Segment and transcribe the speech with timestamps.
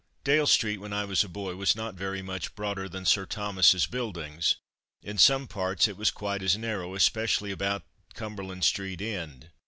[0.23, 3.85] Dale street, when I was a boy, was not very much broader than Sir Thomas's
[3.85, 4.55] Buildings;
[5.03, 7.83] in some parts it was quite as narrow, especially about
[8.15, 9.51] Cumberland street end.